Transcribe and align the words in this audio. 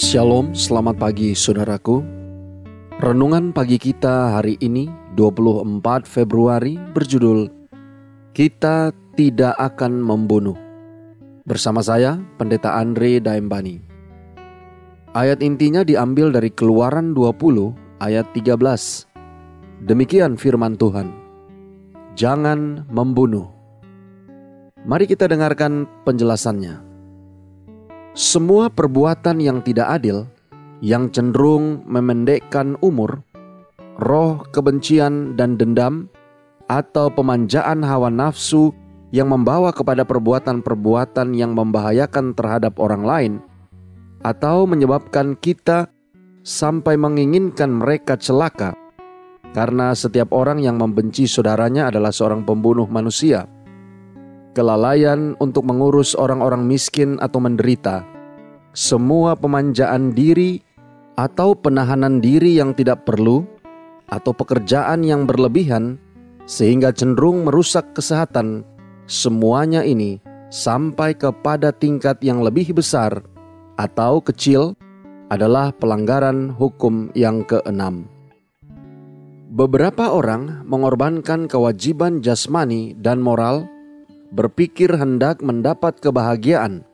Shalom, 0.00 0.56
selamat 0.56 0.96
pagi 0.96 1.36
saudaraku. 1.36 2.00
Renungan 3.04 3.52
pagi 3.52 3.76
kita 3.76 4.32
hari 4.32 4.56
ini 4.64 4.88
24 5.12 6.08
Februari 6.08 6.80
berjudul 6.96 7.52
Kita 8.32 8.96
tidak 9.12 9.60
akan 9.60 10.00
membunuh. 10.00 10.56
Bersama 11.44 11.84
saya 11.84 12.16
Pendeta 12.40 12.80
Andre 12.80 13.20
Daembani. 13.20 13.76
Ayat 15.12 15.44
intinya 15.44 15.84
diambil 15.84 16.32
dari 16.32 16.48
Keluaran 16.48 17.12
20 17.12 18.00
ayat 18.00 18.24
13. 18.32 19.84
Demikian 19.84 20.40
firman 20.40 20.80
Tuhan. 20.80 21.12
Jangan 22.16 22.88
membunuh. 22.88 23.52
Mari 24.80 25.04
kita 25.04 25.28
dengarkan 25.28 25.84
penjelasannya. 26.08 26.89
Semua 28.20 28.68
perbuatan 28.68 29.40
yang 29.40 29.64
tidak 29.64 29.96
adil, 29.96 30.28
yang 30.84 31.08
cenderung 31.08 31.80
memendekkan 31.88 32.76
umur, 32.84 33.24
roh 33.96 34.44
kebencian 34.52 35.40
dan 35.40 35.56
dendam, 35.56 36.04
atau 36.68 37.08
pemanjaan 37.08 37.80
hawa 37.80 38.12
nafsu 38.12 38.76
yang 39.08 39.32
membawa 39.32 39.72
kepada 39.72 40.04
perbuatan-perbuatan 40.04 41.32
yang 41.32 41.56
membahayakan 41.56 42.36
terhadap 42.36 42.76
orang 42.76 43.08
lain, 43.08 43.32
atau 44.20 44.68
menyebabkan 44.68 45.32
kita 45.40 45.88
sampai 46.44 47.00
menginginkan 47.00 47.72
mereka 47.72 48.20
celaka, 48.20 48.76
karena 49.56 49.96
setiap 49.96 50.28
orang 50.36 50.60
yang 50.60 50.76
membenci 50.76 51.24
saudaranya 51.24 51.88
adalah 51.88 52.12
seorang 52.12 52.44
pembunuh 52.44 52.84
manusia. 52.84 53.48
Kelalaian 54.50 55.38
untuk 55.38 55.62
mengurus 55.62 56.18
orang-orang 56.18 56.66
miskin 56.66 57.22
atau 57.22 57.38
menderita, 57.38 58.09
semua 58.72 59.34
pemanjaan 59.34 60.14
diri 60.14 60.62
atau 61.18 61.52
penahanan 61.52 62.22
diri 62.22 62.56
yang 62.56 62.72
tidak 62.72 63.04
perlu, 63.04 63.44
atau 64.10 64.34
pekerjaan 64.34 65.06
yang 65.06 65.24
berlebihan 65.24 65.96
sehingga 66.50 66.90
cenderung 66.90 67.46
merusak 67.46 67.94
kesehatan, 67.94 68.66
semuanya 69.06 69.86
ini 69.86 70.18
sampai 70.50 71.14
kepada 71.14 71.70
tingkat 71.70 72.18
yang 72.26 72.42
lebih 72.42 72.74
besar 72.74 73.22
atau 73.78 74.18
kecil 74.18 74.74
adalah 75.30 75.70
pelanggaran 75.70 76.50
hukum 76.50 77.14
yang 77.14 77.46
keenam. 77.46 78.10
Beberapa 79.50 80.10
orang 80.10 80.66
mengorbankan 80.66 81.46
kewajiban 81.46 82.18
jasmani 82.22 82.98
dan 82.98 83.22
moral 83.22 83.66
berpikir 84.34 84.90
hendak 84.94 85.42
mendapat 85.42 85.98
kebahagiaan, 86.02 86.86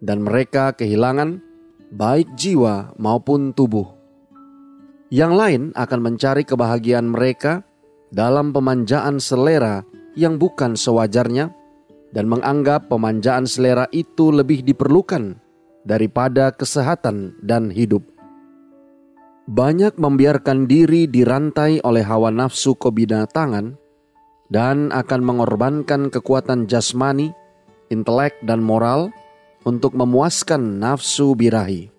dan 0.00 0.24
mereka 0.24 0.72
kehilangan 0.72 1.40
baik 1.92 2.32
jiwa 2.36 2.96
maupun 2.96 3.52
tubuh. 3.52 3.86
Yang 5.10 5.32
lain 5.36 5.62
akan 5.76 6.00
mencari 6.00 6.42
kebahagiaan 6.46 7.08
mereka 7.10 7.62
dalam 8.10 8.50
pemanjaan 8.50 9.22
selera 9.22 9.82
yang 10.18 10.38
bukan 10.38 10.74
sewajarnya, 10.74 11.54
dan 12.10 12.26
menganggap 12.26 12.90
pemanjaan 12.90 13.46
selera 13.46 13.86
itu 13.94 14.34
lebih 14.34 14.66
diperlukan 14.66 15.38
daripada 15.86 16.50
kesehatan 16.50 17.38
dan 17.42 17.70
hidup. 17.70 18.02
Banyak 19.50 19.98
membiarkan 19.98 20.70
diri 20.70 21.10
dirantai 21.10 21.82
oleh 21.82 22.06
hawa 22.06 22.30
nafsu 22.30 22.78
kebinatangan 22.78 23.74
dan 24.50 24.90
akan 24.94 25.20
mengorbankan 25.22 26.10
kekuatan 26.10 26.70
jasmani, 26.70 27.34
intelek, 27.90 28.38
dan 28.46 28.62
moral 28.62 29.10
untuk 29.64 29.92
memuaskan 29.96 30.80
nafsu 30.80 31.36
birahi. 31.36 31.92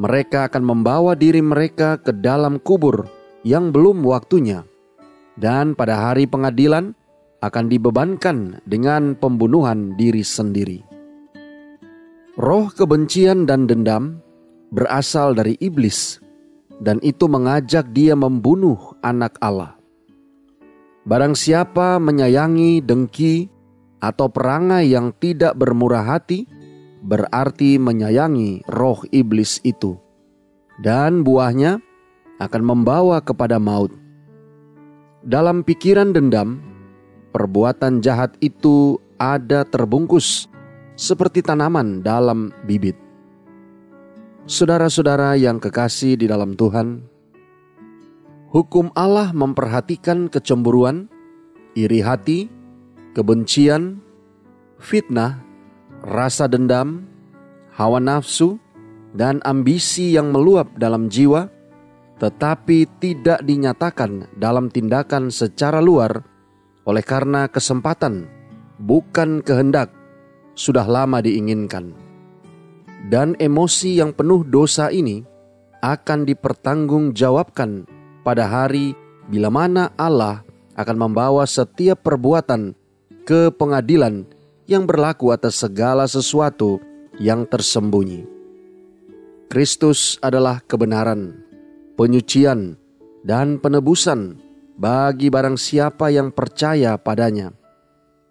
Mereka 0.00 0.48
akan 0.48 0.62
membawa 0.64 1.12
diri 1.18 1.42
mereka 1.44 2.00
ke 2.00 2.14
dalam 2.14 2.56
kubur 2.62 3.04
yang 3.44 3.74
belum 3.74 4.00
waktunya, 4.06 4.64
dan 5.36 5.76
pada 5.76 6.08
hari 6.08 6.24
pengadilan 6.24 6.96
akan 7.40 7.64
dibebankan 7.72 8.60
dengan 8.68 9.16
pembunuhan 9.16 9.96
diri 9.96 10.24
sendiri. 10.24 10.84
Roh 12.40 12.72
kebencian 12.72 13.44
dan 13.44 13.68
dendam 13.68 14.20
berasal 14.72 15.34
dari 15.34 15.58
iblis, 15.60 16.22
dan 16.80 17.02
itu 17.04 17.26
mengajak 17.28 17.90
dia 17.92 18.16
membunuh 18.16 18.96
anak 19.04 19.36
Allah. 19.42 19.76
Barang 21.04 21.34
siapa 21.34 21.98
menyayangi 21.98 22.80
dengki 22.84 23.48
atau 24.00 24.32
perangai 24.32 24.88
yang 24.88 25.12
tidak 25.16 25.56
bermurah 25.56 26.06
hati, 26.16 26.48
berarti 27.00 27.80
menyayangi 27.80 28.68
roh 28.68 29.00
iblis 29.10 29.58
itu, 29.64 29.96
dan 30.80 31.24
buahnya 31.24 31.80
akan 32.40 32.62
membawa 32.64 33.20
kepada 33.20 33.60
maut. 33.60 33.92
Dalam 35.20 35.60
pikiran 35.60 36.16
dendam, 36.16 36.60
perbuatan 37.32 38.00
jahat 38.00 38.36
itu 38.40 38.96
ada 39.20 39.68
terbungkus 39.68 40.48
seperti 40.96 41.44
tanaman 41.44 42.00
dalam 42.00 42.52
bibit. 42.64 42.96
Saudara-saudara 44.48 45.36
yang 45.36 45.60
kekasih 45.60 46.16
di 46.16 46.24
dalam 46.24 46.56
Tuhan, 46.56 47.04
Hukum 48.50 48.90
Allah 48.98 49.30
memperhatikan 49.30 50.26
kecemburuan, 50.26 51.06
iri 51.78 52.02
hati, 52.02 52.50
kebencian, 53.14 54.02
fitnah, 54.82 55.38
rasa 56.04 56.48
dendam, 56.48 57.04
hawa 57.76 58.00
nafsu, 58.00 58.56
dan 59.12 59.42
ambisi 59.42 60.14
yang 60.14 60.30
meluap 60.30 60.70
dalam 60.78 61.10
jiwa, 61.10 61.50
tetapi 62.20 62.86
tidak 63.00 63.40
dinyatakan 63.42 64.28
dalam 64.36 64.68
tindakan 64.68 65.32
secara 65.32 65.80
luar 65.80 66.20
oleh 66.84 67.04
karena 67.04 67.48
kesempatan, 67.48 68.28
bukan 68.80 69.40
kehendak, 69.40 69.92
sudah 70.56 70.84
lama 70.84 71.24
diinginkan. 71.24 71.96
Dan 73.08 73.32
emosi 73.40 73.96
yang 73.96 74.12
penuh 74.12 74.44
dosa 74.44 74.92
ini 74.92 75.24
akan 75.80 76.28
dipertanggungjawabkan 76.28 77.88
pada 78.20 78.44
hari 78.44 78.92
bila 79.32 79.48
mana 79.48 79.88
Allah 79.96 80.44
akan 80.76 80.96
membawa 81.08 81.48
setiap 81.48 82.04
perbuatan 82.04 82.76
ke 83.24 83.48
pengadilan 83.56 84.28
yang 84.70 84.86
berlaku 84.86 85.34
atas 85.34 85.58
segala 85.58 86.06
sesuatu 86.06 86.78
yang 87.18 87.42
tersembunyi. 87.42 88.22
Kristus 89.50 90.14
adalah 90.22 90.62
kebenaran, 90.62 91.42
penyucian, 91.98 92.78
dan 93.26 93.58
penebusan 93.58 94.38
bagi 94.78 95.26
barang 95.26 95.58
siapa 95.58 96.14
yang 96.14 96.30
percaya 96.30 96.94
padanya. 96.94 97.50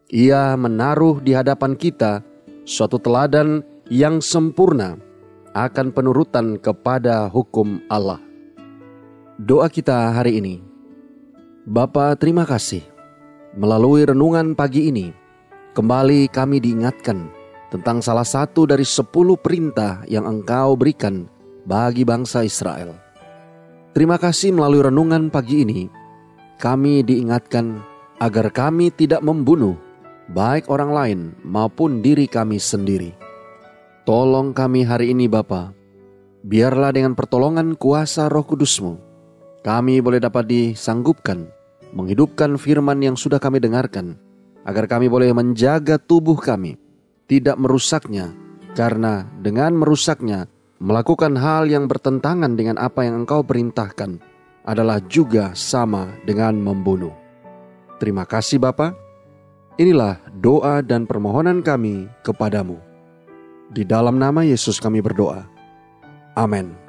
Ia 0.07 0.55
menaruh 0.55 1.19
di 1.19 1.35
hadapan 1.35 1.75
kita 1.75 2.23
suatu 2.63 2.97
teladan 3.03 3.61
yang 3.91 4.23
sempurna 4.23 4.95
akan 5.51 5.91
penurutan 5.91 6.55
kepada 6.55 7.27
hukum 7.27 7.83
Allah. 7.91 8.23
Doa 9.35 9.67
kita 9.67 10.15
hari 10.15 10.39
ini. 10.39 10.55
Bapa, 11.67 12.15
terima 12.15 12.47
kasih. 12.47 12.81
Melalui 13.59 14.07
renungan 14.07 14.55
pagi 14.55 14.87
ini, 14.87 15.18
kembali 15.79 16.27
kami 16.27 16.59
diingatkan 16.59 17.31
tentang 17.71 18.03
salah 18.03 18.27
satu 18.27 18.67
dari 18.67 18.83
sepuluh 18.83 19.39
perintah 19.39 20.03
yang 20.11 20.27
engkau 20.27 20.75
berikan 20.75 21.23
bagi 21.63 22.03
bangsa 22.03 22.43
Israel. 22.43 22.99
Terima 23.95 24.19
kasih 24.19 24.51
melalui 24.51 24.83
renungan 24.83 25.31
pagi 25.31 25.63
ini, 25.63 25.87
kami 26.59 26.99
diingatkan 26.99 27.79
agar 28.19 28.51
kami 28.51 28.91
tidak 28.91 29.23
membunuh 29.23 29.79
baik 30.35 30.67
orang 30.67 30.91
lain 30.91 31.19
maupun 31.47 32.03
diri 32.03 32.27
kami 32.27 32.59
sendiri. 32.59 33.15
Tolong 34.03 34.51
kami 34.51 34.83
hari 34.83 35.15
ini 35.15 35.31
Bapa, 35.31 35.71
biarlah 36.43 36.91
dengan 36.91 37.15
pertolongan 37.15 37.79
kuasa 37.79 38.27
roh 38.27 38.43
kudusmu, 38.43 38.99
kami 39.63 40.03
boleh 40.03 40.19
dapat 40.19 40.43
disanggupkan 40.43 41.47
menghidupkan 41.95 42.59
firman 42.59 42.99
yang 42.99 43.15
sudah 43.15 43.39
kami 43.39 43.63
dengarkan, 43.63 44.19
agar 44.69 44.85
kami 44.85 45.09
boleh 45.09 45.33
menjaga 45.33 45.97
tubuh 45.97 46.37
kami, 46.37 46.77
tidak 47.25 47.57
merusaknya 47.57 48.29
karena 48.77 49.25
dengan 49.41 49.73
merusaknya, 49.75 50.45
melakukan 50.79 51.33
hal 51.35 51.67
yang 51.67 51.89
bertentangan 51.89 52.53
dengan 52.53 52.77
apa 52.77 53.03
yang 53.03 53.25
engkau 53.25 53.41
perintahkan 53.41 54.21
adalah 54.63 55.01
juga 55.09 55.51
sama 55.57 56.13
dengan 56.23 56.55
membunuh. 56.61 57.11
Terima 57.97 58.23
kasih 58.23 58.61
Bapa. 58.61 58.95
Inilah 59.75 60.23
doa 60.39 60.79
dan 60.79 61.03
permohonan 61.03 61.59
kami 61.59 62.07
kepadamu. 62.23 62.77
Di 63.67 63.83
dalam 63.83 64.15
nama 64.15 64.47
Yesus 64.47 64.79
kami 64.79 65.03
berdoa. 65.03 65.43
Amin. 66.39 66.88